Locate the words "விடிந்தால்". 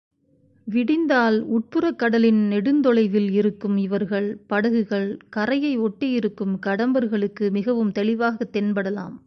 0.67-1.37